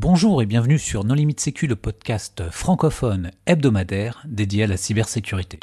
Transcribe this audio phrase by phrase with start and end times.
[0.00, 5.58] Bonjour et bienvenue sur Non Limite Sécu, le podcast francophone hebdomadaire dédié à la cybersécurité.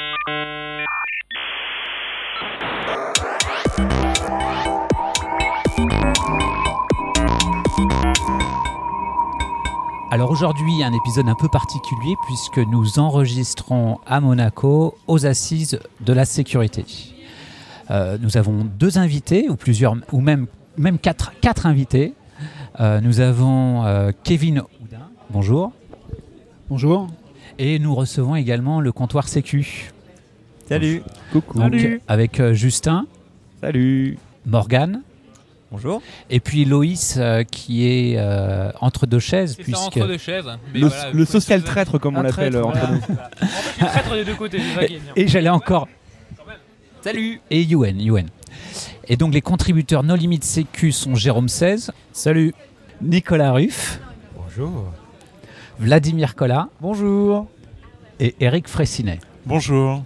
[10.10, 16.12] Alors aujourd'hui, un épisode un peu particulier puisque nous enregistrons à Monaco aux assises de
[16.12, 16.84] la sécurité.
[17.90, 20.46] Euh, nous avons deux invités, ou plusieurs, ou même,
[21.00, 22.12] quatre invités.
[22.80, 25.72] Euh, nous avons euh, Kevin Houdin, bonjour.
[26.68, 27.08] Bonjour.
[27.58, 29.90] Et nous recevons également le comptoir Sécu.
[30.68, 31.02] Salut.
[31.32, 31.58] Coucou.
[31.60, 31.74] Donc,
[32.08, 33.06] avec euh, Justin,
[33.60, 34.18] Salut.
[34.44, 35.02] Morgane,
[35.72, 36.02] Bonjour.
[36.30, 39.56] et puis Loïs euh, qui est euh, entre deux chaises.
[39.56, 39.78] Ça, Puisque...
[39.96, 40.44] entre deux chaises.
[40.74, 43.00] Mais Le, voilà, le vous social traître, comme on l'appelle entre Voilà, nous.
[43.08, 43.30] voilà.
[43.40, 44.92] En fait, du traître des deux côtés, c'est ça.
[45.16, 45.88] Et j'allais encore.
[47.02, 48.26] Salut Et Yuen, Yuen.
[49.08, 51.92] Et donc les contributeurs No Limit Sécu sont Jérôme 16.
[52.12, 52.54] Salut.
[53.02, 54.00] Nicolas Ruff,
[54.34, 54.86] Bonjour.
[55.78, 57.46] Vladimir Collat Bonjour.
[58.20, 59.18] et Eric Fressinet.
[59.44, 60.02] Bonjour.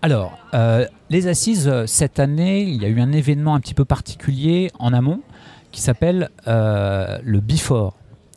[0.00, 3.74] Alors, euh, les assises, euh, cette année, il y a eu un événement un petit
[3.74, 5.20] peu particulier en amont
[5.72, 7.96] qui s'appelle euh, le Before.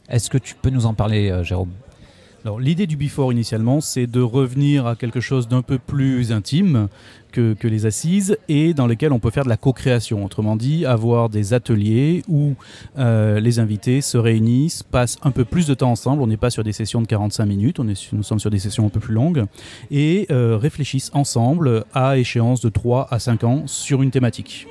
[0.10, 1.72] Est-ce que tu peux nous en parler, euh, Jérôme?
[2.44, 6.90] Alors l'idée du Before initialement, c'est de revenir à quelque chose d'un peu plus intime
[7.36, 10.24] que, les assises et dans lequel on peut faire de la co-création.
[10.24, 12.54] Autrement dit, avoir des ateliers où
[12.98, 16.22] euh, les invités se réunissent, passent un peu plus de temps ensemble.
[16.22, 18.60] On n'est pas sur des sessions de 45 minutes, on est nous sommes sur des
[18.60, 19.46] sessions un peu plus longues
[19.92, 24.68] et euh, réfléchissent ensemble à échéance de 3 à 5 ans sur une thématique.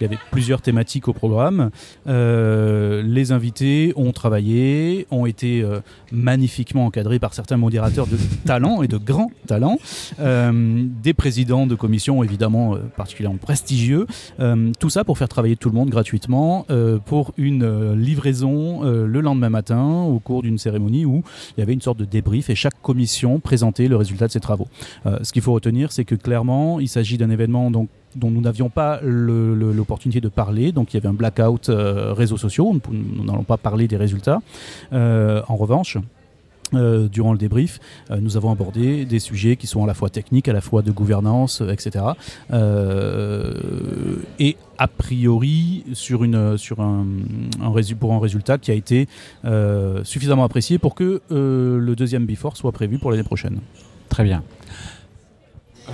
[0.00, 1.70] Il y avait plusieurs thématiques au programme.
[2.06, 8.82] Euh, les invités ont travaillé, ont été euh, magnifiquement encadrés par certains modérateurs de talent
[8.82, 9.78] et de grands talents,
[10.20, 14.06] Euh, des présidents de commissions évidemment particulièrement prestigieux.
[14.78, 16.66] Tout ça pour faire travailler tout le monde gratuitement
[17.04, 21.22] pour une livraison le lendemain matin au cours d'une cérémonie où
[21.56, 24.40] il y avait une sorte de débrief et chaque commission présentait le résultat de ses
[24.40, 24.68] travaux.
[25.22, 28.68] Ce qu'il faut retenir, c'est que clairement, il s'agit d'un événement donc dont nous n'avions
[28.68, 30.72] pas l'opportunité de parler.
[30.72, 34.40] Donc il y avait un blackout euh, réseaux sociaux, nous n'allons pas parler des résultats.
[34.92, 35.98] Euh, en revanche,
[36.72, 40.48] euh, durant le débrief, nous avons abordé des sujets qui sont à la fois techniques,
[40.48, 42.04] à la fois de gouvernance, etc.
[44.38, 46.56] Et a priori sur, un,
[47.98, 49.08] pour un résultat qui a été
[50.04, 53.58] suffisamment apprécié pour que le deuxième Before soit prévu pour l'année prochaine.
[54.08, 54.42] Très bien.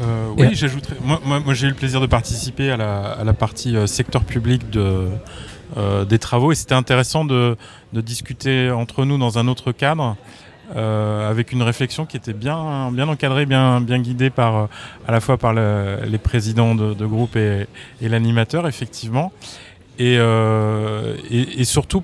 [0.02, 0.96] Euh, oui, j'ajouterais.
[1.02, 3.86] Moi, moi, moi, j'ai eu le plaisir de participer à la, à la partie euh,
[3.86, 5.08] secteur public de,
[5.76, 7.56] euh, des travaux et c'était intéressant de,
[7.92, 10.16] de discuter entre nous dans un autre cadre.
[10.74, 14.68] avec une réflexion qui était bien, bien encadrée, bien, bien guidée par,
[15.06, 17.66] à la fois par le- les présidents de, de groupe et,
[18.02, 19.32] et l'animateur, effectivement.
[20.00, 20.14] Et,
[21.30, 22.02] et, et surtout,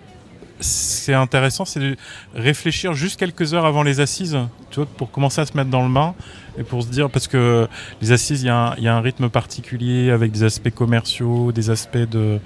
[0.62, 1.96] c'est intéressant, c'est de
[2.34, 4.38] réfléchir juste quelques heures avant les assises,
[4.70, 6.14] tu vois, pour commencer à se mettre dans le bain
[6.58, 7.68] et pour se dire, parce que
[8.00, 12.38] les assises, il y, a un- rythme particulier avec des aspects commerciaux, des aspects de,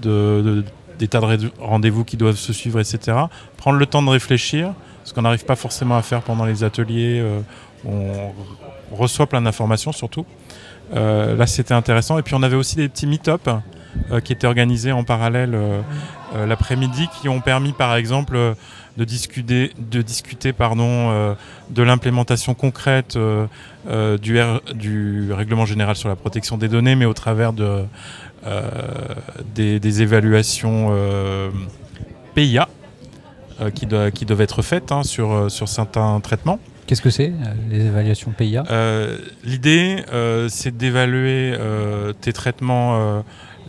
[0.00, 0.64] de, de-
[0.98, 3.16] des tas de rendez-vous qui doivent se suivre, etc.
[3.56, 4.72] Prendre le temps de réfléchir,
[5.04, 7.40] ce qu'on n'arrive pas forcément à faire pendant les ateliers, euh,
[7.84, 8.32] on
[8.94, 10.26] reçoit plein d'informations surtout.
[10.94, 12.18] Euh, là, c'était intéressant.
[12.18, 13.48] Et puis, on avait aussi des petits meet-up
[14.20, 15.80] qui étaient organisés en parallèle euh,
[16.34, 18.54] euh, l'après-midi, qui ont permis, par exemple, euh,
[18.96, 21.34] de discuter, de discuter pardon, euh,
[21.70, 23.46] de l'implémentation concrète euh,
[23.88, 27.84] euh, du, R- du règlement général sur la protection des données, mais au travers de,
[28.46, 28.60] euh,
[29.54, 31.50] des, des évaluations euh,
[32.34, 32.68] PIA
[33.60, 36.58] euh, qui, doivent- qui doivent être faites hein, sur, euh, sur certains traitements.
[36.86, 42.96] Qu'est-ce que c'est, euh, les évaluations PIA Euh, L'idée, euh, c'est d'évaluer euh, tes traitements
[42.96, 43.20] euh,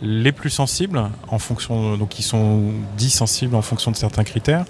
[0.02, 4.64] les plus sensibles, en fonction, donc ils sont dits sensibles en fonction de certains critères,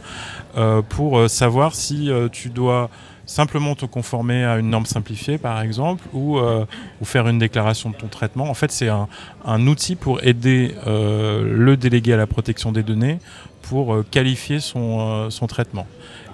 [0.57, 2.91] euh, pour euh, savoir si euh, tu dois
[3.27, 6.67] simplement te conformer à une norme simplifiée, par exemple, ou, euh,
[7.01, 8.51] ou faire une déclaration de ton traitement.
[8.51, 9.09] En fait, c'est un,
[9.47, 13.19] un outil pour aider euh, le délégué à la protection des données
[13.63, 15.87] pour euh, qualifier son, euh, son traitement.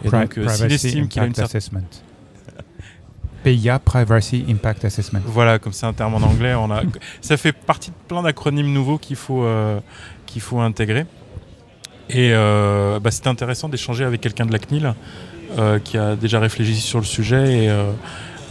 [0.04, 1.84] Et donc, s'il estime qu'il a une certaine.
[3.42, 5.20] PIA, Privacy Impact Assessment.
[5.25, 6.82] Voilà, comme c'est un terme en anglais, on a...
[7.20, 9.81] ça fait partie de plein d'acronymes nouveaux qu'il faut, euh,
[10.26, 11.06] qu'il faut intégrer.
[12.08, 14.94] Et euh, bah, c'était intéressant d'échanger avec quelqu'un de la CNIL
[15.58, 17.64] euh, qui a déjà réfléchi sur le sujet.
[17.64, 17.92] Et euh,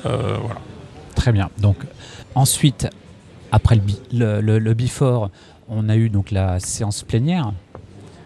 [0.06, 0.59] voilà.
[1.15, 1.50] Très bien.
[1.59, 1.77] Donc,
[2.35, 2.88] ensuite,
[3.51, 3.81] après le,
[4.13, 5.30] le, le- le Before,
[5.68, 7.51] on a eu donc la séance plénière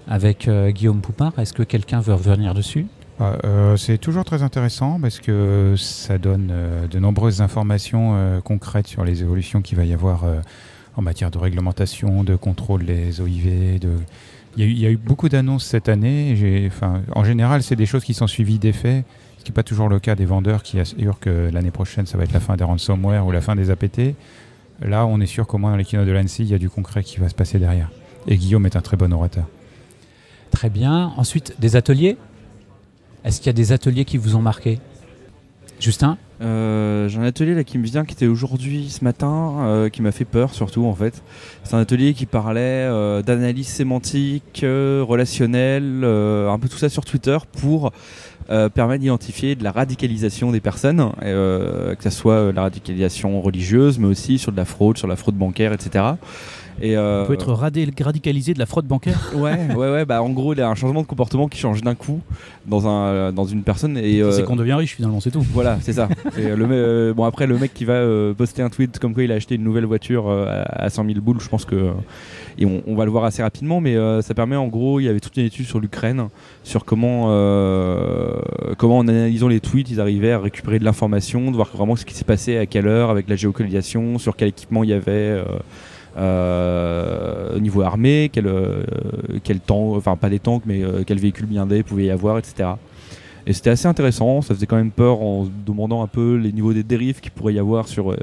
[0.08, 1.34] avec euh, Guillaume Poupard.
[1.40, 2.86] Est-ce que quelqu'un veut revenir dessus?
[3.22, 8.42] Euh, euh, c'est toujours très intéressant parce que ça donne euh, de nombreuses informations euh,
[8.42, 10.26] concrètes sur les évolutions qu'il va y avoir
[10.96, 13.90] en matière de réglementation, de contrôle des OIV, de,
[14.58, 16.70] Il y, a eu, beaucoup d'annonces cette année.
[17.14, 19.04] En général, c'est des choses qui sont suivies d'effets,
[19.40, 22.18] ce qui n'est pas toujours le cas des vendeurs qui assurent que l'année prochaine, ça
[22.18, 24.16] va être la fin des ransomware ou la fin des APT.
[24.82, 26.70] Là, on est sûr qu'au moins dans les keynotes de l'ANSI, il y a du
[26.70, 27.90] concret qui va se passer derrière.
[28.28, 29.46] Et Guillaume est un très bon orateur.
[30.52, 31.14] Très bien.
[31.18, 32.18] Ensuite, des ateliers?
[33.24, 34.80] Est-ce qu'il y a des ateliers qui vous ont marqué?
[35.80, 36.18] Justin?
[36.42, 40.02] Euh, J'ai un atelier là qui me vient, qui était aujourd'hui, ce matin, euh, qui
[40.02, 41.22] m'a fait peur surtout en fait.
[41.64, 47.38] C'est un atelier qui parlait euh, d'analyse sémantique, relationnelle, un peu tout ça sur Twitter
[47.60, 47.92] pour
[48.48, 54.38] permettre d'identifier de la radicalisation des personnes, que ce soit la radicalisation religieuse, mais aussi
[54.38, 56.04] sur de la fraude, sur la fraude bancaire, etc.
[56.82, 59.32] Et, euh, On peut être radé- radicalisé de la fraude bancaire.
[59.36, 60.06] Ouais, ouais, ouais.
[60.06, 62.20] Bah, en gros, il y a un changement de comportement qui change d'un coup
[62.66, 63.98] dans, un, dans une personne.
[63.98, 65.46] Et, euh, C'est qu'on devient riche finalement, c'est tout.
[65.54, 66.08] voilà, c'est ça.
[66.38, 69.32] Le, euh, bon, après, le mec qui va euh, poster un tweet comme quoi il
[69.32, 71.76] a acheté une nouvelle voiture euh, à à 100 000 boules, je pense que.
[71.76, 71.92] euh,
[72.60, 75.06] et on, on va le voir assez rapidement, mais euh, ça permet en gros, il
[75.06, 76.28] y avait toute une étude sur l'Ukraine,
[76.64, 78.40] sur comment, euh,
[78.78, 82.06] comment en analysant les tweets, ils arrivaient à récupérer de l'information, de voir vraiment ce
[82.06, 85.12] qui s'est passé à quelle heure avec la géolocalisation, sur quel équipement il y avait.
[85.12, 85.58] euh, euh,
[86.16, 88.84] au niveau armé, quel, euh,
[89.44, 92.70] quel tank, enfin pas des tanks, mais euh, quel véhicule blindé pouvait y avoir, etc.
[93.46, 96.54] Et c'était assez intéressant, ça faisait quand même peur en se demandant un peu les
[96.54, 98.18] niveaux des dérives qu'il pourrait y avoir sur, euh,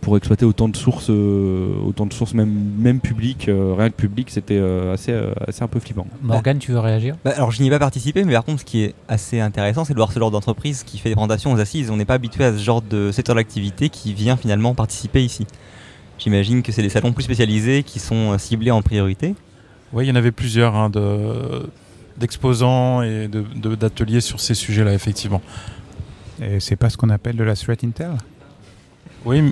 [0.00, 3.94] pour exploiter autant de sources, euh, autant de sources même, même publiques, euh, rien que
[3.94, 6.06] publiques, c'était euh, assez, euh, assez un peu flippant.
[6.22, 7.16] Morgane, tu veux réagir?
[7.24, 9.84] Bah, alors je n'y ai pas participé, mais par contre ce qui est assez intéressant,
[9.84, 11.90] c'est de voir ce genre d'entreprise qui fait des présentations aux assises.
[11.90, 15.46] On n'est pas habitué à ce genre de secteur d'activité qui vient finalement participer ici.
[16.18, 19.34] J'imagine que c'est des salons plus spécialisés qui sont euh, ciblés en priorité.
[19.92, 21.68] Oui, il y en avait plusieurs hein, de-
[22.16, 25.42] d'exposants et de- de- d'ateliers sur ces sujets-là, effectivement.
[26.40, 28.10] Et c'est pas ce qu'on appelle de la threat intel?
[29.26, 29.42] Oui,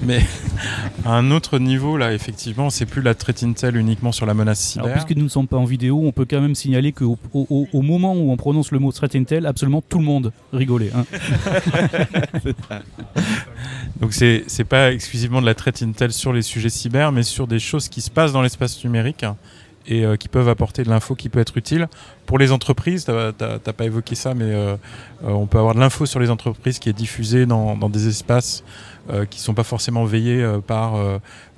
[0.00, 0.20] mais
[1.04, 4.60] à un autre niveau, là, effectivement, c'est plus la threat intel uniquement sur la menace
[4.60, 4.84] cyber.
[4.84, 7.82] Alors, puisque nous ne sommes pas en vidéo, on peut quand même signaler qu'au au,
[7.82, 10.92] moment où on prononce le mot threat intel, absolument tout le monde rigolait.
[10.94, 11.04] hein.
[14.00, 17.58] Donc c'est pas exclusivement de la traite intel sur les sujets cyber, mais sur des
[17.58, 19.24] choses qui se passent dans l'espace numérique
[19.86, 21.88] et euh, qui peuvent apporter de l'info qui peut être utile
[22.26, 23.04] pour les entreprises.
[23.04, 24.76] T'as- t'as pas évoqué ça, mais euh,
[25.24, 28.64] euh, on peut avoir de l'info sur les entreprises qui est diffusée dans, des espaces
[29.28, 30.94] qui sont pas forcément veillés par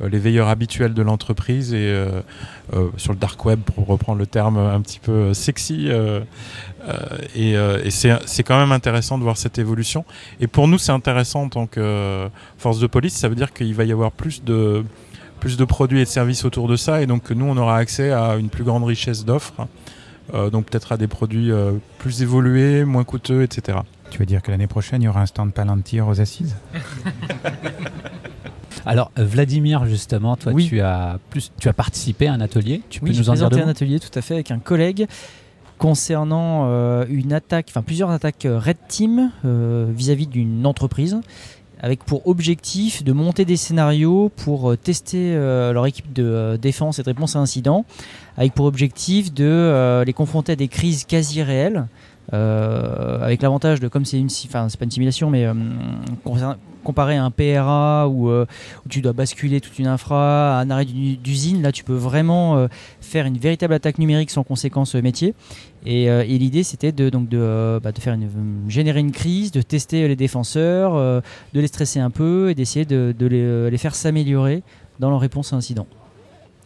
[0.00, 1.94] les veilleurs habituels de l'entreprise et
[2.96, 5.88] sur le dark web pour reprendre le terme un petit peu sexy.
[7.36, 10.04] et et c'est quand même intéressant de voir cette évolution.
[10.40, 12.28] Et pour nous, c'est intéressant en tant que
[12.58, 13.14] force de police.
[13.14, 14.84] Ça veut dire qu'il va y avoir plus de,
[15.46, 17.02] plus de produits et de services autour de ça.
[17.02, 19.68] Et donc, que nous, on aura accès à une plus grande richesse d'offres.
[20.34, 23.78] Euh, donc, peut-être à des produits euh, plus évolués, moins coûteux, etc.
[24.10, 26.56] Tu veux dire que l'année prochaine, il y aura un stand Palantir aux assises?
[28.86, 30.66] Alors, Vladimir, justement, toi, Oui.
[30.68, 32.82] tu, as plus, tu as participé à un atelier.
[32.90, 35.06] Tu Oui, peux nous en dire deux un atelier tout à fait avec un collègue
[35.78, 41.20] concernant euh, une attaque, enfin plusieurs attaques Red Team euh, vis-à-vis d'une entreprise
[41.80, 46.56] avec pour objectif de monter des scénarios pour euh, tester euh, leur équipe de euh,
[46.56, 47.84] défense et de réponse à incidents,
[48.36, 51.86] avec pour objectif de les confronter à des crises quasi réelles,
[52.32, 55.54] avec l'avantage de, comme c'est une, enfin simulation, mais euh,
[56.86, 58.46] comparé à un PRA où, euh,
[58.84, 62.56] où tu dois basculer toute une infra, à un arrêt d'usine, là tu peux vraiment
[62.56, 62.68] euh,
[63.00, 65.34] faire une véritable attaque numérique sans conséquence euh, métier.
[65.84, 68.16] Et, euh, l'idée c'était de, donc de, euh, bah, euh,
[68.68, 71.20] générer une crise, de tester les défenseurs, euh,
[71.54, 74.62] de les stresser un peu et d'essayer de, euh, les faire s'améliorer
[75.00, 75.86] dans leur réponse à incident.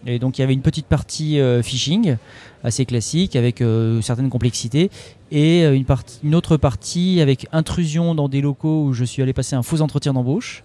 [0.07, 2.17] Et donc il y avait une petite partie euh, phishing
[2.65, 4.91] assez classique avec euh, certaines complexités
[5.31, 9.23] et euh, une, partie, une autre partie avec intrusion dans des locaux où je suis
[9.23, 10.63] allé passer un faux entretien d'embauche.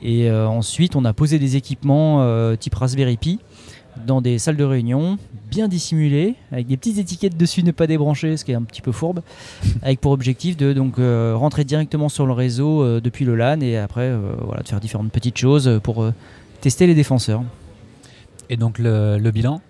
[0.00, 3.40] Et euh, ensuite, on a posé des équipements type Raspberry Pi
[4.06, 5.18] dans des salles de réunion
[5.50, 8.80] bien dissimulées, avec des petites étiquettes dessus ne pas débrancher, ce qui est un petit
[8.80, 9.22] peu fourbe,
[9.82, 14.14] avec pour objectif de donc rentrer directement sur le réseau depuis le LAN et après
[14.40, 16.06] voilà, de faire différentes petites choses pour
[16.60, 17.42] tester les défenseurs.
[18.50, 19.60] Et donc, le, bilan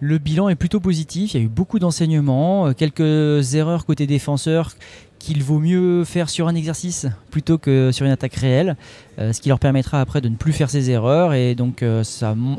[0.00, 4.06] Le bilan est plutôt positif, il y a eu beaucoup d'enseignements, euh, quelques erreurs côté
[4.06, 4.72] défenseurs
[5.18, 8.76] qu'il vaut mieux faire sur un exercice plutôt que sur une attaque réelle,
[9.18, 12.02] euh, ce qui leur permettra après de ne plus faire ces erreurs et donc euh,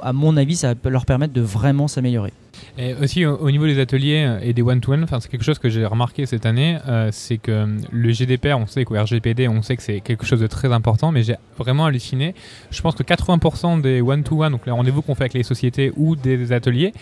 [0.01, 2.34] à mon avis ça peut leur permettre de vraiment s'améliorer.
[2.77, 5.59] Et aussi au, au niveau des ateliers euh, et des one-to-one, enfin, c'est quelque chose
[5.59, 9.62] que j'ai remarqué cette année, euh, c'est que euh, le GDPR, on sait qu'au on
[9.62, 12.35] sait que c'est quelque chose de très important, mais j'ai vraiment halluciné.
[12.71, 16.15] Je pense que 80% des one-to-one, donc les rendez-vous qu'on fait avec les sociétés ou
[16.15, 16.93] des ateliers,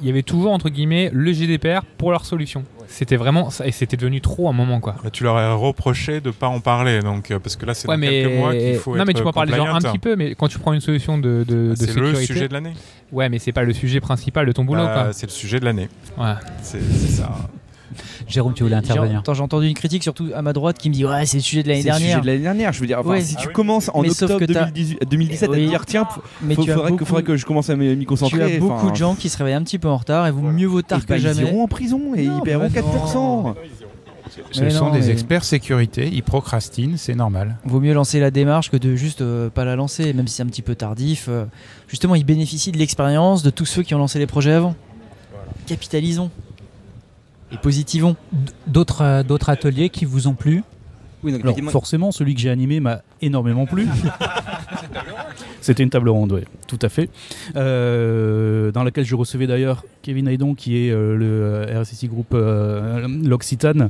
[0.00, 2.64] il y avait toujours entre guillemets le GDPR pour leur solution.
[2.88, 4.94] C'était vraiment ça, et c'était devenu trop un moment quoi.
[5.02, 7.88] Bah, tu leur as reproché de pas en parler, donc euh, parce que là c'est
[7.88, 9.74] Ouais, dans mais quelques mois qu'il faut non être mais tu peux en parler genre
[9.74, 12.14] un petit peu, mais quand tu prends une solution de, de, Ah, de C'est le
[12.14, 12.74] sujet de l'année.
[13.10, 15.12] ouais, mais c'est pas le sujet principal de ton boulot Bah, quoi.
[15.12, 15.88] c'est le sujet de l'année.
[16.16, 16.34] Ouais.
[16.62, 17.30] C'est ça.
[18.28, 20.88] Jérôme, tu voulais J'ai intervenir attends, j'ai entendu une critique surtout à ma droite qui
[20.90, 22.20] me dit ouais c'est le sujet de l'année C'est le sujet dernière.
[22.22, 22.72] de l'année dernière.
[22.72, 23.20] Je veux dire, enfin, Ouais.
[23.22, 23.52] si Ah tu oui.
[23.54, 25.64] commences en Mais octobre que t'as- 2018 2017 Oui.
[25.64, 26.08] à dire tiens,
[26.42, 28.06] Mais faut, tu as faudrait, que, beaucoup, faudrait que je commence à m'y m'y tu
[28.06, 28.56] concentrer.
[28.56, 30.40] as beaucoup enfin, de gens qui se réveillent un petit peu en retard et vaut
[30.42, 31.42] mieux vaut tard et bah, que ils jamais.
[31.48, 33.54] iront en prison et Non, ils paieront bah 4%.
[34.52, 37.56] Ce Mais sont non, des experts sécurité, ils procrastinent, c'est normal.
[37.64, 40.42] Vaut mieux lancer la démarche que de juste euh, pas la lancer, même si c'est
[40.42, 41.26] un petit peu tardif.
[41.28, 41.44] euh.
[41.88, 44.74] justement, ils bénéficient de l'expérience de tous ceux qui ont lancé les projets avant.
[45.66, 46.30] Capitalisons.
[47.52, 48.16] Et positivons.
[48.66, 50.62] D'autres euh, d'autres ateliers qui vous ont plu?
[51.22, 53.86] Oui, donc Alors forcément, celui que j'ai animé m'a énormément plu.
[55.60, 57.10] C'était une table ronde, oui, tout à fait.
[57.56, 62.28] Euh, dans laquelle je recevais d'ailleurs Kevin Haydon, qui est euh, le euh, RSSI Group
[62.32, 63.88] euh, L'Occitane,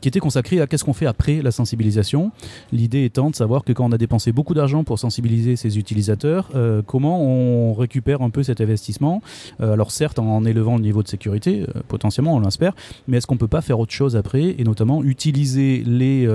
[0.00, 2.32] qui était consacré à qu'est-ce qu'on fait après la sensibilisation.
[2.72, 6.50] L'idée étant de savoir que quand on a dépensé beaucoup d'argent pour sensibiliser ses utilisateurs,
[6.86, 9.20] comment on récupère un peu cet investissement.
[9.60, 12.74] Alors certes, en élevant le niveau de sécurité, potentiellement, on l'espère,
[13.06, 16.26] mais est-ce qu'on peut pas faire autre chose après et notamment utiliser les,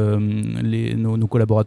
[0.62, 1.61] les, nos, nos collaborateurs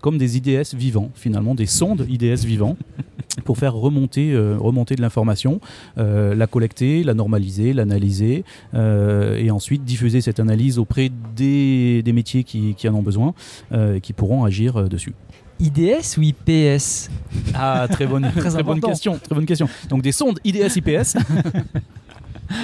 [0.00, 2.76] comme des IDS vivants, finalement, des sondes IDS vivants
[3.44, 5.60] pour faire remonter, euh, remonter de l'information,
[5.98, 12.12] euh, la collecter, la normaliser, l'analyser euh, et ensuite diffuser cette analyse auprès des, des
[12.12, 13.34] métiers qui, qui en ont besoin
[13.72, 15.14] euh, et qui pourront agir euh, dessus.
[15.60, 17.10] IDS ou IPS
[17.54, 19.68] Ah, très bonne, Très très, bonne question, très bonne question.
[19.88, 21.16] Donc des sondes IDS IPS.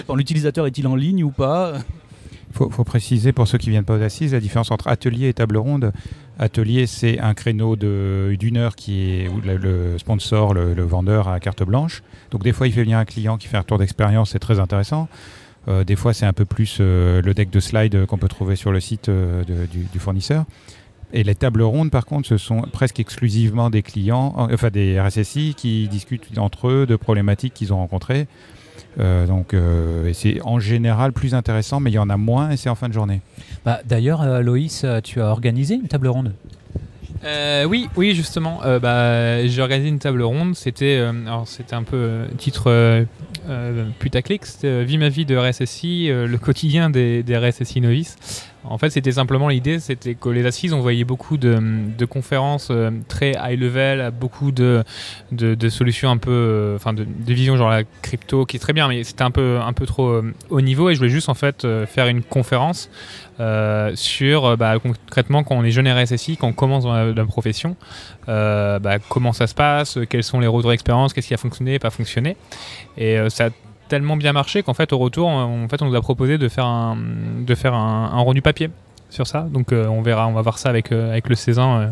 [0.07, 1.75] Bon, L'utilisateur est-il en ligne ou pas?
[2.50, 5.29] Il faut, faut préciser pour ceux qui viennent pas aux assises la différence entre atelier
[5.29, 5.93] et table ronde.
[6.38, 11.62] Atelier, c'est un créneau d'une heure qui est où le, sponsor, le, vendeur a carte
[11.62, 12.03] blanche.
[12.31, 14.59] Donc des fois, il fait venir un client qui fait un retour d'expérience, c'est très
[14.59, 15.09] intéressant.
[15.69, 18.57] Euh, des fois, c'est un peu plus euh, le deck de slides qu'on peut trouver
[18.57, 20.45] sur le site euh, du, fournisseur.
[21.12, 25.55] Et les tables rondes, par contre, ce sont presque exclusivement des clients, enfin des RSSI
[25.57, 28.26] qui discutent entre eux de problématiques qu'ils ont rencontrées.
[29.00, 32.57] Euh, donc, euh, c'est en général plus intéressant, mais il y en a moins et
[32.57, 33.21] c'est en fin de journée.
[33.64, 36.33] Bah, D'ailleurs, euh, Loïs, euh, tu as organisé une table ronde?
[37.25, 38.61] Euh, oui, oui, justement.
[38.64, 40.54] Euh, bah, j'ai organisé une table ronde.
[40.54, 43.07] C'était, euh, alors c'était un peu euh, titre
[43.99, 44.45] putaclic.
[44.47, 48.16] C'était euh, Vie ma vie de RSSI, euh, le quotidien des, des RSSI novices.
[48.64, 52.90] En fait, c'était simplement l'idée, c'était que les assises, on voyait beaucoup de, conférences euh,
[53.09, 54.85] très high level, beaucoup de,
[55.68, 59.04] solutions un peu, euh, enfin, de, visions genre la crypto, qui est très bien, mais
[59.04, 60.90] c'était un peu, un peu trop euh, haut niveau.
[60.90, 62.90] Et je voulais juste en fait faire une conférence
[63.94, 67.76] sur bah, concrètement quand on est jeune RSSI, quand on commence dans la, profession,
[68.26, 71.90] bah, comment ça se passe, quels sont les retours d'expérience, qu'est-ce qui a fonctionné, pas
[71.90, 72.37] fonctionné.
[72.97, 73.50] Et euh, ça
[73.88, 76.49] tellement bien marché qu'en fait au retour, on, en fait, on nous a proposé de
[76.49, 76.97] faire un,
[77.47, 78.71] de faire un, un rendu papier
[79.11, 79.43] sur ça.
[79.43, 81.88] Donc euh, on verra, on va voir ça avec, euh, avec le Cézanne euh,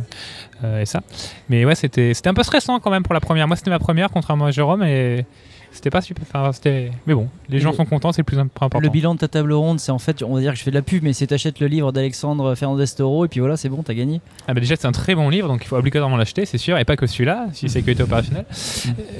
[0.64, 1.00] euh, et ça.
[1.48, 3.46] Mais ouais, c'était c'était un peu stressant quand même pour la première.
[3.46, 5.24] Moi, c'était ma première, contrairement à Jérôme, et
[5.72, 6.24] c'était pas super.
[6.32, 6.90] Enfin, c'était.
[7.06, 8.78] Mais bon, les gens Le- sont contents, c'est le plus imp- important.
[8.80, 10.70] Le bilan de ta table ronde, c'est en fait, on va dire que je fais
[10.70, 13.68] de la pub, mais c'est t'achètes le livre d'Alexandre Fernandez Toro et puis voilà, c'est
[13.68, 14.20] bon, t'as gagné.
[14.46, 16.76] Ah bah déjà c'est un très bon livre donc il faut obligatoirement l'acheter c'est sûr
[16.78, 18.44] et pas que celui-là si sécurité opérationnelle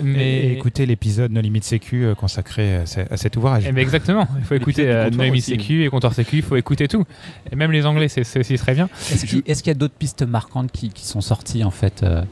[0.03, 3.65] mais Et écoutez l'épisode No Limite Sécu euh, consacré à, ce- à cet ouvrage.
[3.69, 5.53] Eh ben exactement il faut écouter euh, Noémie aussi.
[5.53, 7.05] Sécu et Comptoir Sécu il faut écouter tout
[7.51, 10.23] et même les anglais c'est c'est aussi très bien Est-ce qu'il y a d'autres pistes
[10.23, 12.23] marquantes qui, qui sont sorties, en fait, euh,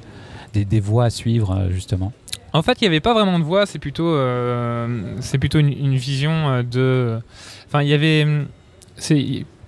[0.53, 2.13] des, des voies à suivre, justement?
[2.53, 6.33] En fait il n'y avait pas vraiment de voix c'est plutôt euh, plutôt une, vision
[6.33, 7.19] euh, de
[7.67, 8.27] enfin il y avait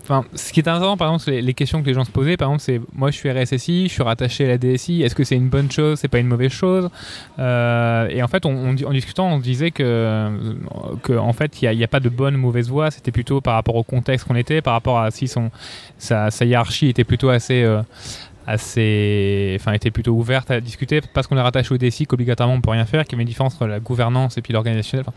[0.04, 2.36] Enfin, ce qui est intéressant, par exemple, les, les questions que les gens se posaient.
[2.36, 5.02] Par exemple, c'est moi, je suis RSSI, je suis rattaché à la DSI.
[5.02, 6.90] Est-ce que c'est une bonne chose C'est pas une mauvaise chose?
[7.38, 10.56] Euh, Et en fait, on, en discutant, on se disait que,
[11.04, 12.90] que en fait, il n'y a, pas de bonne ou mauvaise voie.
[12.90, 15.50] C'était plutôt par rapport au contexte qu'on était, par rapport à si son
[15.98, 17.64] sa, hiérarchie était plutôt assez
[18.46, 22.60] assez, enfin, était plutôt ouverte à discuter parce qu'on est rattaché au DSI qu'obligatoirement on
[22.60, 25.04] peut rien faire, qu'il y avait une différence entre la gouvernance et puis l'organisationnel.
[25.08, 25.16] Enfin,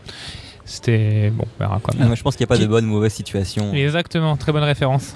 [0.64, 1.94] c'était bon, on verra quoi.
[2.00, 3.72] Ah, moi, je pense qu'il n'y a pas Qui- de bonne ou mauvaise situation.
[3.72, 5.14] Exactement, très bonne référence.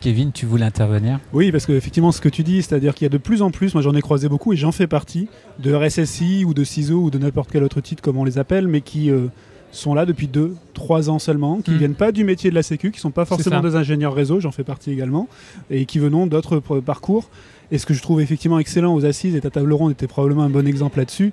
[0.00, 1.18] Kevin, tu voulais intervenir?
[1.32, 3.50] Oui, parce que effectivement, ce que tu dis, c'est-à-dire qu'il y a de plus en
[3.50, 5.28] plus, moi j'en ai croisé beaucoup et j'en fais partie,
[5.60, 8.68] de RSSI ou de CISO ou de n'importe quel autre titre, comme on les appelle,
[8.68, 9.28] mais qui euh,
[9.74, 11.76] sont là depuis 2, 3 ans seulement, qui Mm.
[11.78, 14.52] viennent pas du métier de la Sécu, qui sont pas forcément des ingénieurs réseau, j'en
[14.52, 15.28] fais partie également,
[15.70, 17.28] et qui venons d'autres parcours.
[17.70, 20.42] Et ce que je trouve effectivement excellent aux assises, et ta table ronde était probablement
[20.44, 21.32] un bon exemple là-dessus,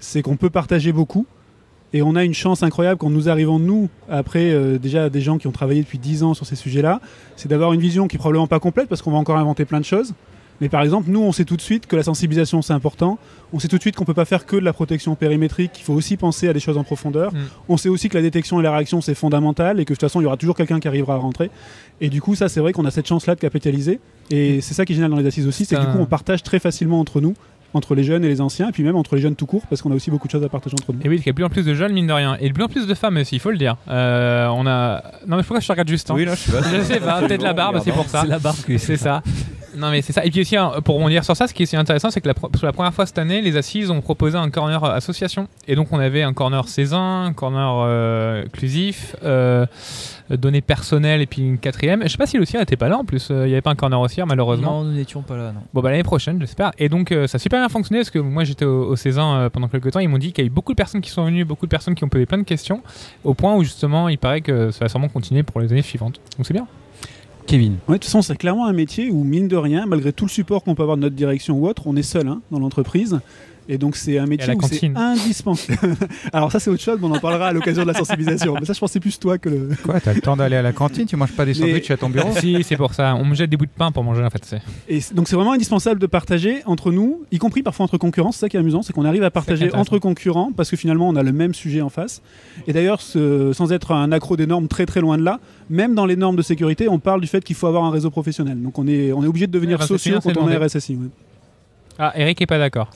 [0.00, 1.26] c'est qu'on peut partager beaucoup.
[1.92, 5.38] Et on a une chance incroyable quand nous arrivons, nous, après euh, déjà des gens
[5.38, 7.00] qui ont travaillé depuis 10 ans sur ces sujets-là,
[7.36, 9.78] c'est d'avoir une vision qui est probablement pas complète parce qu'on va encore inventer plein
[9.80, 10.12] de choses,
[10.60, 13.18] Mais par exemple, nous, on sait tout de suite que la sensibilisation, c'est important.
[13.52, 15.84] On sait tout de suite qu'on peut pas faire que de la protection périmétrique, qu'il
[15.84, 17.32] faut aussi penser à des choses en profondeur.
[17.32, 17.38] Mm.
[17.68, 20.00] On sait aussi que la détection et la réaction, c'est fondamental et que de toute
[20.00, 21.50] façon, il y aura toujours quelqu'un qui arrivera à rentrer.
[22.00, 24.00] Et du coup, ça, c'est vrai qu'on a cette chance-là de capitaliser.
[24.30, 26.06] Et c'est ça qui est génial dans les assises aussi, c'est que du coup, on
[26.06, 27.34] partage très facilement entre nous,
[27.74, 29.82] entre les jeunes et les anciens, et puis même entre les jeunes tout court, parce
[29.82, 31.00] qu'on a aussi beaucoup de choses à partager entre nous.
[31.04, 32.36] Et oui, il y a de plus en plus de jeunes, mine de rien.
[32.40, 33.76] Et de plus en plus de femmes aussi, il faut le dire.
[33.88, 35.02] Euh, on a.
[35.26, 36.62] Non, mais pourquoi je te regarde juste hein Oui, là, je sais pas.
[36.62, 38.22] Je sais pas, peut-être la barbe, c'est pour ça.
[38.22, 39.22] C'est la barbe C'est ça.
[39.76, 40.24] Non mais c'est ça.
[40.24, 42.34] Et puis aussi, hein, pour rebondir sur ça, ce qui est intéressant, c'est que la,
[42.34, 45.48] pro- pour la première fois cette année, les assises ont proposé un corner euh, association.
[45.68, 49.66] Et donc on avait un corner Cézanne, un corner euh, inclusif, euh,
[50.30, 52.02] données personnelles et puis une quatrième.
[52.04, 53.28] Je sais pas si le CIR était pas là en plus.
[53.30, 54.82] Euh, Il n'y avait pas un corner au CIR malheureusement.
[54.82, 55.60] Non, nous n'étions pas là, non.
[55.74, 56.70] Bon bah l'année prochaine j'espère.
[56.78, 59.50] Et donc euh, ça a super bien fonctionné parce que moi j'étais au, au Cézanne
[59.50, 60.00] pendant quelques temps.
[60.00, 61.70] Ils m'ont dit qu'il y a eu beaucoup de personnes qui sont venues, beaucoup de
[61.70, 62.82] personnes qui ont posé plein de questions.
[63.24, 66.20] Au point où justement il paraît que ça va sûrement continuer pour les années suivantes.
[66.38, 66.66] Donc c'est bien.
[67.46, 67.76] Kevin.
[67.88, 70.30] Ouais, de toute façon, c'est clairement un métier où, mine de rien, malgré tout le
[70.30, 73.20] support qu'on peut avoir de notre direction ou autre, on est seul hein, dans l'entreprise.
[73.68, 75.96] Et donc, c'est un métier où c'est indispensable.
[76.32, 78.54] Alors, ça, c'est autre chose, mais on en parlera à l'occasion de la sensibilisation.
[78.60, 79.70] Mais ça, je pensais plus toi que le.
[79.82, 81.06] Quoi, t'as le temps d'aller à la cantine?
[81.06, 82.30] Tu manges pas des Mais- sandwichs à ton bureau?
[82.38, 83.14] Si c'est pour ça.
[83.16, 84.44] On me jette des bouts de pain pour manger en fait.
[84.44, 88.30] c'est- Et donc, c'est vraiment indispensable de partager entre nous, y compris parfois entre concurrents.
[88.32, 91.08] C'est ça qui est amusant, c'est qu'on arrive à partager entre concurrents parce que finalement,
[91.08, 92.22] on a le même sujet en face.
[92.68, 96.06] Et d'ailleurs, sans être un accro des normes très très loin de là, même dans
[96.06, 98.62] les normes de sécurité, on parle du fait qu'il faut avoir un réseau professionnel.
[98.62, 100.56] Donc, on est, on est obligé de devenir Ouais, c'est sociaux quand on est.
[100.56, 100.94] RSSI.
[100.94, 101.08] ouais.
[101.98, 102.90] Ah Eric est pas d'accord.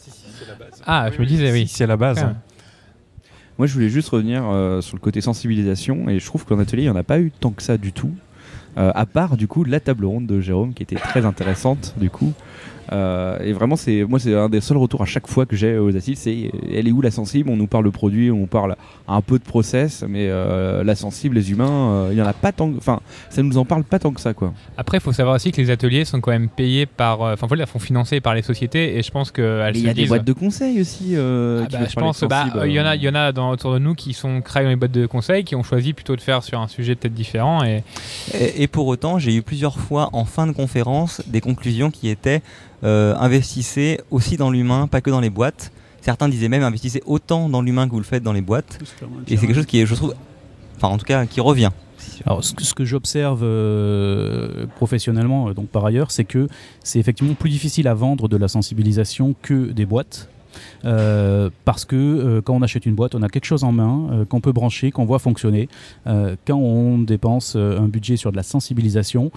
[0.86, 1.66] Ah je me disais oui.
[1.66, 2.18] Si, c'est la base.
[2.18, 2.24] Ouais.
[2.24, 2.36] hein.
[3.58, 6.84] Moi, je voulais juste revenir euh, sur le côté sensibilisation, et je trouve qu'en atelier,
[6.84, 8.10] il n'y en a pas eu tant que ça du tout.
[8.78, 12.08] Euh, à part, du coup, la table ronde de Jérôme, qui était très intéressante, du
[12.08, 12.32] coup.
[12.92, 15.78] Euh, et vraiment, c'est moi, c'est un des seuls retours à chaque fois que j'ai
[15.78, 17.48] aux assises, c'est euh, elle est où la sensible?
[17.50, 18.74] On nous parle de produit, on parle
[19.06, 22.32] un peu de process, mais euh, la sensible, les humains, euh, il y en a
[22.32, 22.70] pas tant.
[22.70, 24.52] que- Enfin, ça nous en parle pas tant que ça, quoi.
[24.76, 27.46] Après, il faut savoir aussi que les ateliers sont quand même payés par, euh, enfin,
[27.46, 30.24] voilà, sont financés par les sociétés, et je pense Mais il y a des boîtes
[30.24, 31.14] de conseils aussi.
[31.14, 32.96] euh, Ah qui bah, je pense, de bah, euh, il y en a, euh.
[32.96, 35.06] il y en a dans, autour de nous qui sont créés dans les boîtes de
[35.06, 37.82] conseil, qui ont choisi plutôt de faire sur un sujet peut-être différent, et
[38.34, 42.08] Et, et pour autant, j'ai eu plusieurs fois en fin de conférence des conclusions qui
[42.08, 42.42] étaient
[42.79, 45.72] euh, investissez aussi dans l'humain, pas que dans les boîtes.
[46.00, 48.78] Certains disaient même investissez autant dans l'humain que vous le faites dans les boîtes.
[49.28, 50.14] Et c'est quelque chose qui est, je trouve,
[50.76, 51.70] enfin en tout cas, qui revient.
[52.26, 56.48] Alors, ce que, j'observe euh, professionnellement, euh, donc par ailleurs, c'est que
[56.82, 60.28] c'est effectivement plus difficile à vendre de la sensibilisation que des boîtes.
[60.84, 64.08] Euh, parce que euh, quand on achète une boîte, on a quelque chose en main
[64.10, 65.68] euh, qu'on peut brancher, qu'on voit fonctionner.
[66.06, 69.30] Euh, quand on dépense euh, un budget sur de la sensibilisation,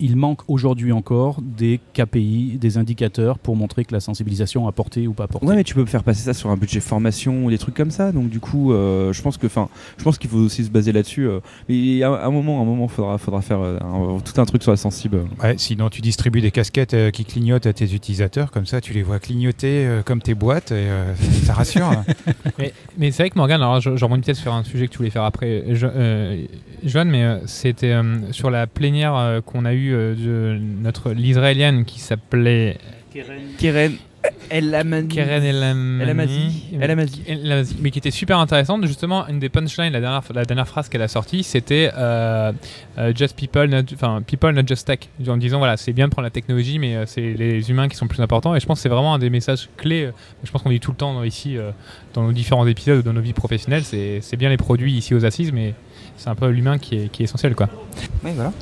[0.00, 5.06] il manque aujourd'hui encore des KPI, des indicateurs pour montrer que la sensibilisation a porté
[5.06, 5.46] ou pas porté.
[5.46, 7.90] Ouais, mais tu peux faire passer ça sur un budget formation ou des trucs comme
[7.90, 8.12] ça.
[8.12, 10.92] Donc du coup, euh, je pense que, enfin, je pense qu'il faut aussi se baser
[10.92, 11.26] là-dessus.
[11.28, 11.40] euh.
[11.68, 14.62] Mais à un moment, à un moment, faudra, faudra faire euh, un- tout un truc
[14.62, 15.24] sur la sensible.
[15.42, 18.92] Ouais, sinon tu distribues des casquettes euh, qui clignotent à tes utilisateurs, comme ça tu
[18.92, 21.86] les vois clignoter euh, comme tes boîtes et euh, ça rassure.
[21.88, 22.04] hein.
[22.58, 24.92] Mais, mais c'est vrai que Morgan, alors je, je rebondis peut-être sur un sujet que
[24.92, 26.44] tu voulais faire après, euh,
[26.84, 31.12] Joanne, mais euh, c'était euh, sur la plénière euh, qu'on a eue euh, de notre
[31.12, 32.78] l'israélienne qui s'appelait
[33.58, 33.96] Keren,
[34.50, 35.08] El Amani.
[35.08, 35.44] Keren.
[35.44, 35.62] El.
[36.80, 38.84] El mais qui était super intéressante.
[38.86, 42.52] Justement, une des punchlines, la dernière, la dernière phrase qu'elle a sortie, c'était euh,
[42.98, 45.00] euh, Just people, not, enfin people, not just tech.
[45.26, 47.96] En disant voilà, c'est bien de prendre la technologie, mais euh, c'est les humains qui
[47.96, 48.54] sont plus importants.
[48.54, 50.10] Et je pense que c'est vraiment un des messages clés.
[50.42, 51.70] je pense qu'on dit tout le temps ici, euh,
[52.14, 53.84] dans nos différents épisodes dans nos vies professionnelles.
[53.84, 55.74] C'est c'est bien les produits ici aux assises, mais
[56.16, 57.68] c'est un peu l'humain qui est, qui est essentiel, quoi.
[58.24, 58.52] Oui, voilà.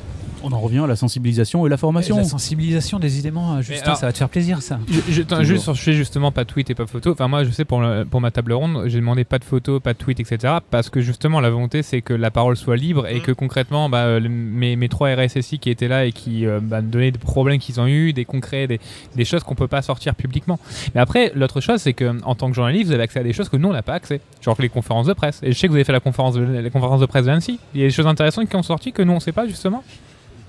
[0.43, 2.17] On en revient à la sensibilisation et la formation.
[2.17, 4.79] La sensibilisation, décidément, euh, Justin, alors- ça va te faire plaisir, ça.
[4.87, 7.11] Je, je- attends, juste sur ce sujet justement pas de tweet et pas de photo.
[7.11, 9.81] Enfin moi je sais pour, le- pour ma table ronde j'ai demandé pas de photos,
[9.81, 10.55] pas de tweet etc.
[10.69, 13.99] Parce que justement la volonté c'est que la parole soit libre et que concrètement bah,
[14.05, 17.19] euh, le- mes, mes trois RSSI qui étaient là et qui euh, bah, donnaient des
[17.19, 18.79] problèmes qu'ils ont eu, des concrets, des,
[19.15, 20.59] des choses qu'on peut pas sortir publiquement.
[20.95, 23.33] Mais après l'autre chose c'est que en tant que journaliste vous avez accès à des
[23.33, 24.21] choses que nous on n'a pas accès.
[24.41, 25.39] Genre les conférences de presse.
[25.43, 27.31] Et je sais que vous avez fait la conférence de, la conférence de presse de
[27.31, 27.59] Nancy.
[27.73, 29.83] Il y a des choses intéressantes qui ont sorti que nous on sait pas justement.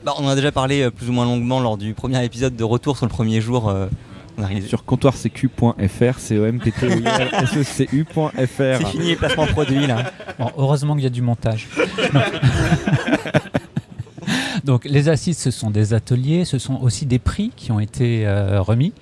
[0.05, 2.55] Bah, on en a déjà parlé euh, plus ou moins longuement lors du premier épisode
[2.57, 3.69] de retour sur le premier jour.
[3.69, 3.87] euh,
[4.39, 4.69] on a réalisé.
[4.69, 7.89] Sur comptoircq.fr, c o m p t o s e c
[8.47, 10.13] C'est fini les placements produits là.
[10.39, 11.69] Bon, heureusement qu'il y a du montage.
[14.65, 18.27] Donc les assises, ce sont des ateliers, ce sont aussi des prix qui ont été
[18.27, 18.93] euh, remis.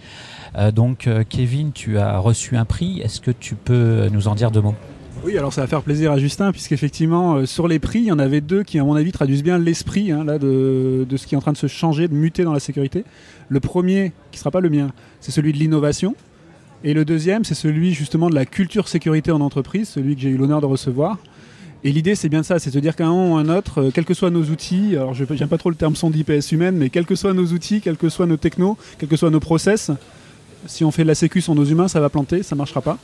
[0.56, 3.00] Euh, donc euh, Kevin, tu as reçu un prix.
[3.00, 4.76] Est-ce que tu peux nous en dire deux mots?
[5.26, 8.12] Oui, alors ça va faire plaisir à Justin, puisqu'effectivement, euh, sur les prix, il y
[8.12, 11.36] en avait deux qui, à mon avis, traduisent bien l'esprit hein, de, ce qui est
[11.36, 13.02] en train de se changer, de muter dans la sécurité.
[13.48, 16.14] Le premier, qui ne sera pas le mien, c'est celui de l'innovation.
[16.84, 20.28] Et le deuxième, c'est celui justement de la culture sécurité en entreprise, celui que j'ai
[20.28, 21.18] eu l'honneur de recevoir.
[21.82, 24.04] Et l'idée, c'est bien ça, c'est de dire qu'à un ou un autre, euh, quels
[24.04, 26.88] que soient nos outils, alors je n'aime pas trop le terme son d'IPS humaine, mais
[26.88, 29.90] quels que soient nos outils, quels que soient nos technos, quels que soient nos process,
[30.66, 32.98] si on fait de la sécu sur nos humains, ça va planter, ça marchera pas.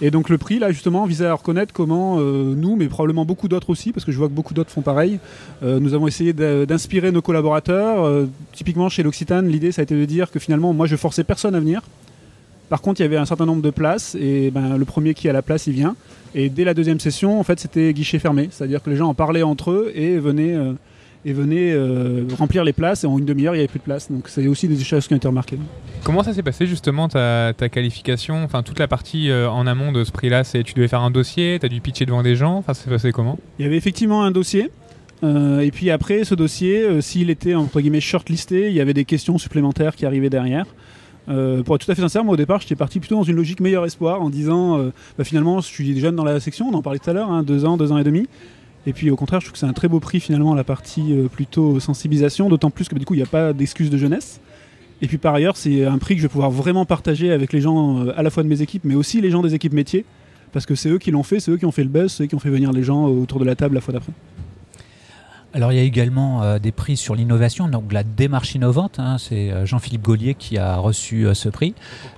[0.00, 3.48] Et donc le prix, là, justement, visait à reconnaître comment euh, nous, mais probablement beaucoup
[3.48, 5.18] d'autres aussi, parce que je vois que beaucoup d'autres font pareil,
[5.62, 8.04] euh, nous avons essayé d'inspirer nos collaborateurs.
[8.04, 11.24] Euh, typiquement, chez l'Occitane, l'idée, ça a été de dire que finalement, moi, je forçais
[11.24, 11.82] personne à venir.
[12.68, 15.28] Par contre, il y avait un certain nombre de places, et ben, le premier qui
[15.28, 15.94] a la place, il vient.
[16.34, 19.14] Et dès la deuxième session, en fait, c'était guichet fermé, c'est-à-dire que les gens en
[19.14, 20.56] parlaient entre eux et venaient,
[21.24, 23.84] et venaient euh, remplir les places, et en une demi-heure, il n'y avait plus de
[23.84, 24.10] place.
[24.10, 25.58] Donc c'est aussi des choses qui ont été remarquées.
[26.02, 28.44] Comment ça s'est passé justement ta, ta qualification?
[28.44, 31.10] Enfin, toute la partie euh, en amont de ce prix-là, c'est tu devais faire un
[31.10, 32.56] dossier, tu as dû pitcher devant des gens.
[32.58, 33.38] Enfin, ça s'est passé comment?
[33.58, 34.70] Il y avait effectivement un dossier.
[35.22, 39.04] euh, et puis après, ce dossier, s'il était entre guillemets shortlisté, il y avait des
[39.04, 40.66] questions supplémentaires qui arrivaient derrière.
[41.26, 43.36] Euh, pour être tout à fait sincère, moi au départ, j'étais parti plutôt dans une
[43.36, 46.74] logique meilleur espoir en disant euh, bah, finalement, je suis jeune dans la section, on
[46.74, 48.28] en parlait tout à l'heure, hein, deux ans, deux ans et demi.
[48.86, 51.12] Et puis au contraire, je trouve que c'est un très beau prix finalement, la partie
[51.12, 54.40] euh, plutôt sensibilisation, d'autant plus que du coup, il n'y a pas d'excuse de jeunesse.
[55.02, 57.60] Et puis par ailleurs, c'est un prix que je vais pouvoir vraiment partager avec les
[57.60, 60.04] gens euh, à la fois de mes équipes, mais aussi les gens des équipes métiers,
[60.52, 62.24] parce que c'est eux qui l'ont fait, c'est eux qui ont fait le buzz, c'est
[62.24, 64.12] eux qui ont fait venir les gens euh, autour de la table la fois d'après.
[65.54, 68.98] Alors il y a également euh, des prix sur l'innovation, donc la démarche innovante.
[68.98, 71.74] hein, c'est euh, Jean-Philippe Gaulier qui a reçu euh, ce prix.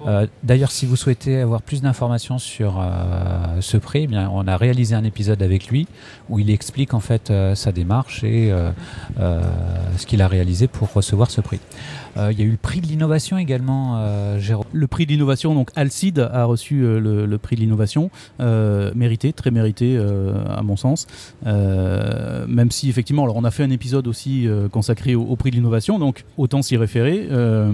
[0.06, 4.46] Euh, D'ailleurs, si vous souhaitez avoir plus d'informations sur euh, ce prix, eh bien, on
[4.48, 5.86] a réalisé un épisode avec lui
[6.30, 8.70] où il explique en fait euh, sa démarche et euh,
[9.20, 9.42] euh,
[9.98, 11.60] ce qu'il a réalisé pour recevoir ce prix.
[12.16, 14.64] Euh, il y a eu le prix de l'innovation également, euh, Jérôme.
[14.72, 18.90] Le prix de l'innovation, donc Alcide a reçu euh, le, le prix de l'innovation, euh,
[18.94, 21.06] mérité, très mérité euh, à mon sens.
[21.46, 25.50] Euh, même si effectivement, alors on a fait un épisode aussi euh, consacré au, prix
[25.50, 27.26] de l'innovation, donc autant s'y référer.
[27.30, 27.72] euh,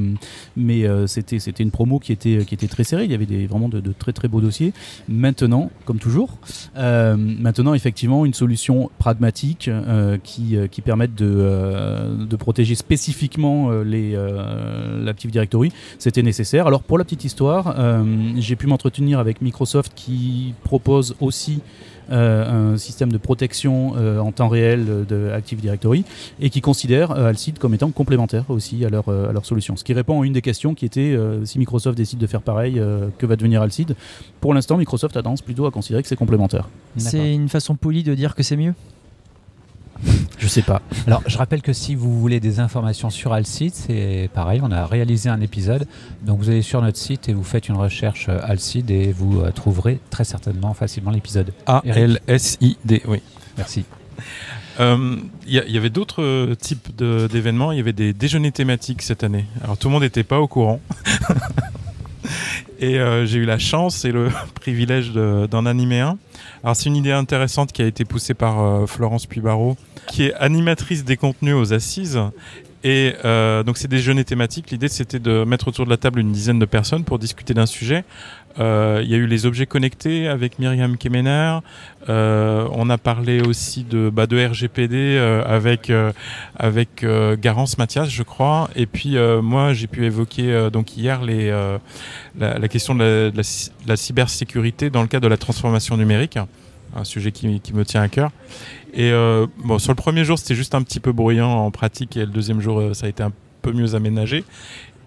[0.56, 3.04] mais euh, c'était une promo qui était très serrée.
[3.04, 4.72] Il y avait des, vraiment de, très très beaux dossiers.
[5.08, 6.38] Maintenant, comme toujours,
[6.74, 9.70] maintenant effectivement une solution pragmatique
[10.22, 16.66] qui qui permette de protéger spécifiquement l'Active Directory c'était nécessaire.
[16.66, 17.76] Alors pour la petite histoire,
[18.36, 21.60] j'ai pu m'entretenir avec Microsoft qui propose aussi
[22.12, 26.04] un système de protection euh, en temps réel euh, de Active Directory
[26.40, 29.76] et qui considère euh, Alcide comme étant complémentaire aussi à leur, euh, à leur solution.
[29.76, 32.42] Ce qui répond à une des questions qui était euh, si Microsoft décide de faire
[32.42, 33.94] pareil, euh, que va devenir Alcide?
[34.40, 36.68] Pour l'instant, Microsoft a tendance plutôt à considérer que c'est complémentaire.
[36.96, 38.74] C'est une façon polie de dire que c'est mieux?
[40.38, 40.82] Je sais pas.
[41.06, 44.84] Alors, je rappelle que si vous voulez des informations sur Alcide, c'est pareil, on a
[44.86, 45.86] réalisé un épisode.
[46.26, 49.40] Donc, vous allez sur notre site et vous faites une recherche euh, Alcide et vous
[49.40, 51.52] euh, trouverez très certainement facilement l'épisode.
[51.66, 53.22] A-L-S-I-D, oui.
[53.56, 53.84] Merci.
[54.80, 57.70] Euh, Il y, il y avait d'autres euh, types d'événements?
[57.72, 59.44] Il y avait des déjeuners thématiques cette année?
[59.62, 60.80] Alors tout le monde n'était pas au courant.
[62.80, 66.18] et euh, j'ai eu la chance et le privilège de- d'en animer un.
[66.64, 70.34] Alors c'est une idée intéressante qui a été poussée par euh, Florence Puybarreau, qui est
[70.34, 72.20] animatrice des contenus aux assises.
[72.84, 74.70] Et euh, donc c'est des déjeuners thématiques.
[74.70, 77.66] L'idée c'était de mettre autour de la table une dizaine de personnes pour discuter d'un
[77.66, 78.04] sujet.
[78.58, 81.58] Euh, Il y a eu les objets connectés avec Myriam Kemener.
[82.08, 85.92] Euh, on a parlé aussi de, bah, de RGPD euh, avec,
[86.56, 87.04] avec
[87.40, 88.68] Garance Mathias, je crois.
[88.76, 93.32] Et puis moi, j'ai pu évoquer donc hier la, question de
[93.86, 96.38] la, cybersécurité dans le cadre de la transformation numérique,
[96.94, 98.30] un sujet qui, me tient à cœur.
[98.94, 99.12] Et
[99.64, 102.26] bon, sur le premier jour, c'était juste un petit peu bruyant en pratique, et le
[102.26, 104.44] deuxième jour, ça a été un peu mieux aménagé.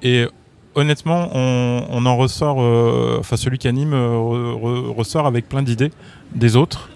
[0.01, 0.27] Et
[0.75, 5.63] honnêtement, on, en ressort, euh, enfin celui qui anime euh, re- re- ressort avec plein
[5.63, 5.91] d'idées
[6.33, 6.89] des autres.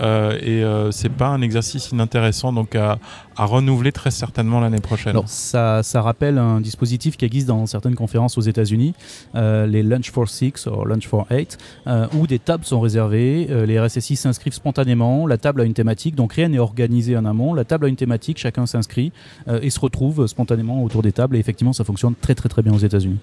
[0.00, 2.98] Euh, et euh, c'est pas un exercice inintéressant donc à,
[3.36, 5.10] à renouveler très certainement l'année prochaine.
[5.10, 8.94] Alors, ça, ça rappelle un dispositif qui existe dans certaines conférences aux États-Unis,
[9.34, 13.46] euh, les Lunch for Six ou Lunch for Eight, euh, où des tables sont réservées.
[13.50, 15.26] euh, les RSSI s'inscrivent spontanément.
[15.26, 17.54] La table a une thématique, donc rien n'est organisé en amont.
[17.54, 19.12] La table a une thématique, chacun s'inscrit
[19.48, 21.36] euh, et se retrouve spontanément autour des tables.
[21.36, 23.18] Et effectivement, ça fonctionne très très très bien aux États-Unis.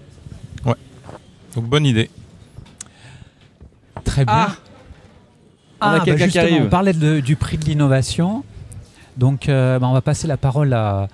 [1.54, 2.10] Donc bonne idée.
[4.04, 4.34] Très bien.
[5.80, 6.66] On a bah quelqu'un qui justement, arrive.
[6.66, 8.44] On parlait de- du prix de l'innovation.
[9.16, 11.08] Donc, euh, bah, on va passer la parole à,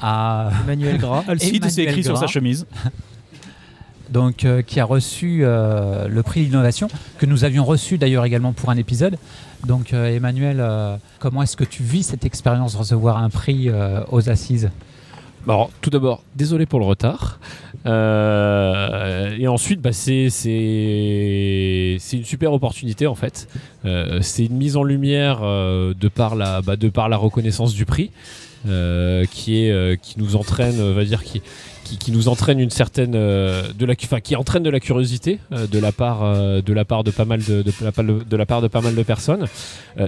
[0.00, 1.24] à Emmanuel Gras.
[1.28, 2.66] Alcide, c'est écrit sur sa chemise.
[4.10, 8.52] donc, euh, qui a reçu euh, le prix d'innovation, que nous avions reçu d'ailleurs également
[8.52, 9.16] pour un épisode.
[9.66, 13.68] Donc, euh, Emmanuel, euh, comment est-ce que tu vis cette expérience de recevoir un prix
[13.68, 14.70] euh, aux assises?
[15.48, 17.40] Alors, tout d'abord, désolé pour le retard.
[17.86, 20.28] Euh, et ensuite, bah, c'est
[22.12, 23.48] une super opportunité en fait.
[23.84, 27.74] Euh, c'est une mise en lumière euh, de par la bah, de par la reconnaissance
[27.74, 28.10] du prix.
[28.64, 34.70] qui nous entraîne va dire qui nous entraîne une certaine de la qui entraîne de
[34.70, 36.22] la curiosité de la part
[37.02, 37.72] de pas mal de, de,
[38.36, 39.46] la, part de- pas mal de personnes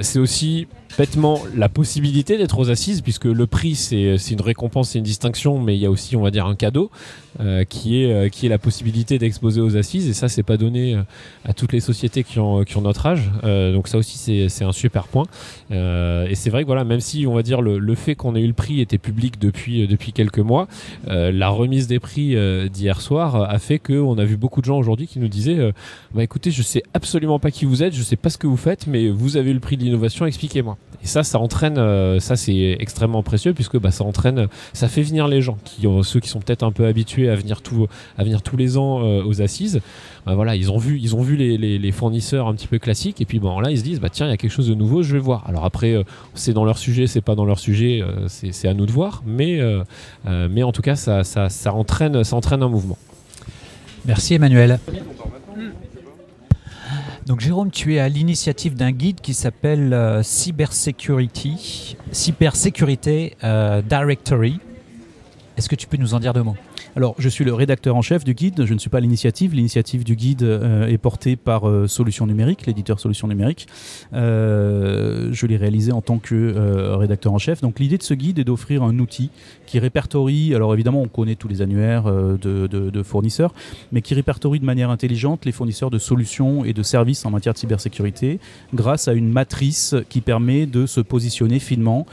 [0.02, 0.68] c'est aussi
[0.98, 5.04] bêtement la possibilité d'être aux assises puisque le prix c'est c'est une récompense c'est une
[5.04, 6.90] distinction mais il y a aussi on va dire un cadeau
[7.40, 10.08] euh, qui est euh, qui est la possibilité d'exposer aux assises.
[10.08, 11.02] Et ça c'est pas donné euh,
[11.44, 13.30] à toutes les sociétés qui ont qui ont notre âge.
[13.42, 15.24] Euh, donc ça aussi c'est un super point.
[15.70, 18.36] Euh, et c'est vrai que voilà même si on va dire le, le fait qu'on
[18.36, 20.68] ait eu le prix était public depuis euh, depuis quelques mois
[21.08, 24.60] euh, la remise des prix euh, d'hier soir euh, a fait qu'on a vu beaucoup
[24.60, 25.72] de gens aujourd'hui qui nous disaient euh,
[26.14, 28.56] bah écoutez je sais absolument pas qui vous êtes je sais pas ce que vous
[28.56, 32.18] faites mais vous avez eu le prix de l'innovation expliquez-moi et ça ça entraîne euh,
[32.20, 36.20] ça c'est extrêmement précieux puisque bah, ça entraîne ça fait venir les gens qui ceux
[36.20, 39.22] qui sont peut-être un peu habitués à venir tout à venir tous les ans euh,
[39.24, 39.80] aux assises.
[40.24, 43.20] Bah, voilà ils ont vu ils ont vu les, les- fournisseurs un petit peu classiques
[43.20, 44.74] et puis bon là ils se disent bah tiens il y a quelque chose de
[44.74, 45.44] nouveau je vais voir.
[45.48, 48.72] Alors après euh, c'est dans leur sujet c'est pas dans leur sujet euh, c'est à
[48.72, 49.82] nous de voir mais euh,
[50.26, 52.96] euh, mais en tout cas ça, ça, ça entraîne ça entraîne un mouvement.
[54.06, 54.78] Merci Emmanuel.
[57.26, 61.96] Donc Jérôme, tu es à l'initiative d'un guide qui s'appelle euh, Cybersecurity,
[63.42, 64.60] euh, Directory.
[65.56, 66.56] Est-ce que tu peux nous en dire deux mots?
[66.96, 69.52] Alors, je suis le rédacteur en chef du guide, je ne suis pas l'initiative.
[69.52, 73.66] L'initiative du guide euh, est portée par euh, Solutions Numériques, l'éditeur Solutions Numériques.
[74.12, 77.60] Euh, je l'ai réalisé en tant que euh, rédacteur en chef.
[77.62, 79.30] Donc, l'idée de ce guide est d'offrir un outil
[79.66, 83.54] qui répertorie, alors évidemment, on connaît tous les annuaires de, fournisseurs,
[83.90, 87.54] mais qui répertorie de manière intelligente les fournisseurs de solutions et de services en matière
[87.54, 88.38] de cybersécurité
[88.72, 92.06] grâce à une matrice qui permet de se positionner finement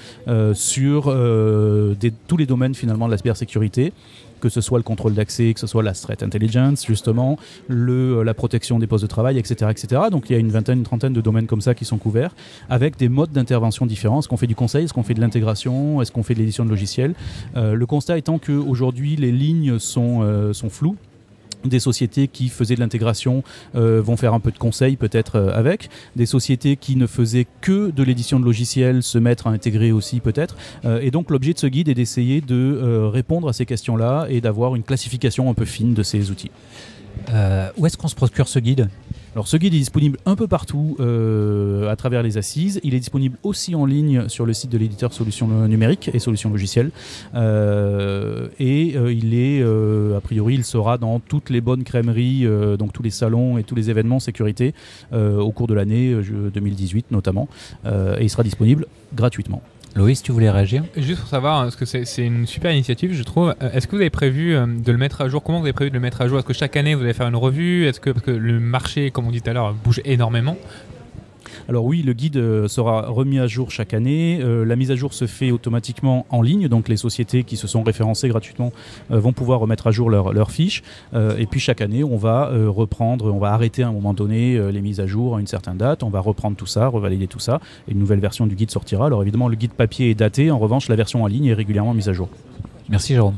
[0.53, 3.93] sur tous les domaines finalement de la cybersécurité
[4.41, 7.37] que ce soit le contrôle d'accès, que ce soit la threat intelligence, justement,
[7.69, 9.71] euh, la protection des postes de travail, etc..
[10.11, 12.35] Donc il y a une vingtaine, une trentaine de domaines comme ça qui sont couverts,
[12.69, 14.19] avec des modes d'intervention différents.
[14.19, 16.65] Est-ce qu'on fait du conseil, est-ce qu'on fait de l'intégration, est-ce qu'on fait de l'édition
[16.65, 17.13] de logiciels?
[17.55, 20.97] Euh, Le constat étant qu'aujourd'hui, les lignes sont, euh, sont floues
[21.65, 23.43] des sociétés qui faisaient de l'intégration
[23.75, 27.47] euh, vont faire un peu de conseil peut-être euh, avec, des sociétés qui ne faisaient
[27.61, 30.55] que de l'édition de logiciels se mettre à intégrer aussi peut-être.
[30.85, 34.41] Euh, et donc l'objet de ce guide est d'essayer de répondre à ces questions-là et
[34.41, 36.51] d'avoir une classification un peu fine de ces outils.
[37.77, 38.89] Où est-ce qu'on se procure ce guide?
[39.33, 42.81] Alors ce guide est disponible un peu partout euh, à travers les assises.
[42.83, 46.49] Il est disponible aussi en ligne sur le site de l'éditeur Solutions Numériques et Solutions
[46.49, 46.91] Logicielles.
[47.33, 52.45] Euh, et euh, il est, a priori, il sera dans toutes les bonnes crèmeries,
[52.77, 54.73] donc tous les salons et tous les événements sécurité
[55.13, 57.47] au cours de l'année euh, je- 2018 notamment.
[57.85, 59.61] Et il sera disponible gratuitement.
[59.95, 63.23] Loïs, tu voulais réagir Juste pour savoir, hein, parce que c'est une super initiative, je
[63.23, 63.53] trouve.
[63.61, 65.43] Euh, Est-ce que vous avez prévu euh, de le mettre à jour?
[65.43, 66.37] Comment vous avez prévu de le mettre à jour?
[66.39, 67.85] Est-ce que chaque année vous allez faire une revue?
[67.85, 70.57] Est-ce que parce que le marché, comme on dit tout à l'heure, bouge énormément
[71.69, 74.39] Alors oui, le guide euh, sera remis à jour chaque année.
[74.41, 77.67] Euh, la mise à jour se fait automatiquement en ligne, donc les sociétés qui se
[77.67, 78.71] sont référencées gratuitement
[79.11, 80.83] euh, vont pouvoir remettre à jour leurs leurs fiches.
[81.13, 84.13] Euh, et puis chaque année, on va euh, reprendre, on va arrêter à un moment
[84.13, 86.03] donné euh, les mises à jour à une certaine date.
[86.03, 89.07] On va reprendre tout ça, revalider tout ça, et une nouvelle version du guide sortira.
[89.07, 90.51] Alors évidemment, le guide papier est daté.
[90.51, 92.29] En revanche, la version en ligne est régulièrement mise à jour.
[92.89, 93.35] Merci Jérôme.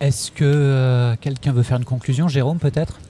[0.00, 2.28] Est-ce que euh, quelqu'un veut faire une conclusion?
[2.28, 3.00] Jérôme peut-être?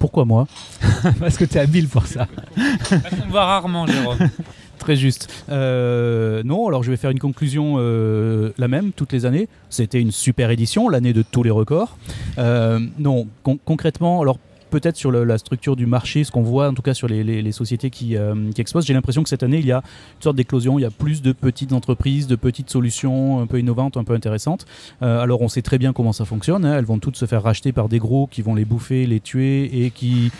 [0.00, 0.48] Pourquoi moi
[1.20, 2.26] Parce que tu es habile pour ça.
[2.58, 4.18] Me voit rarement, Jérôme.
[4.78, 5.28] Très juste.
[5.50, 9.46] Euh, non, alors je vais faire une conclusion euh, la même toutes les années.
[9.68, 11.98] C'était une super édition, l'année de tous les records.
[12.38, 14.38] Euh, non, con- concrètement, alors
[14.70, 17.90] peut-être sur la structure du marché, ce qu'on voit en tout cas sur les, sociétés
[17.90, 20.82] qui, euh, exposent, j'ai l'impression que cette année, il y a une sorte d'éclosion, il
[20.82, 24.66] y a plus de petites entreprises, de petites solutions un peu innovantes, un peu intéressantes.
[25.02, 26.78] Euh, alors on sait très bien comment ça fonctionne, hein.
[26.78, 29.84] elles vont toutes se faire racheter par des gros qui vont les bouffer, les tuer
[29.84, 30.30] et qui,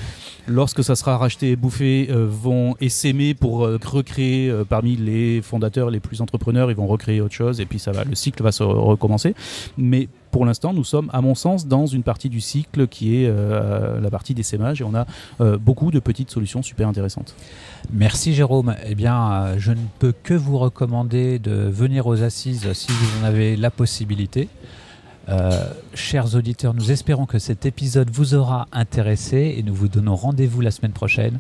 [0.47, 5.91] lorsque ça sera racheté et bouffé, euh, vont essaimer pour euh, recréer parmi les fondateurs
[5.91, 8.53] les plus entrepreneurs, ils vont recréer autre chose et puis ça va, le cycle va
[8.53, 9.35] se re- recommencer.
[9.77, 13.29] Mais pour l'instant, nous sommes, à mon sens, dans une partie du cycle qui est
[13.29, 15.07] euh, la partie d'essaimage et on a
[15.41, 17.35] euh, beaucoup de petites solutions super intéressantes.
[17.93, 18.75] Merci Jérôme.
[18.87, 23.23] Eh bien, euh, je ne peux que vous recommander de venir aux assises si vous
[23.23, 24.49] en avez la possibilité.
[25.29, 25.51] Euh,
[25.95, 30.61] chers auditeurs, nous espérons que cet épisode vous aura intéressé et nous vous donnons rendez-vous
[30.61, 31.39] la semaine prochaine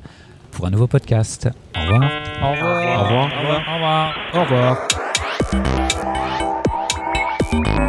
[0.52, 1.48] pour un nouveau podcast.
[1.76, 2.10] Au revoir.
[2.42, 3.00] Au revoir.
[3.00, 3.28] Au revoir.
[3.28, 4.14] Au revoir.
[4.34, 4.88] Au revoir.
[7.52, 7.88] Au revoir.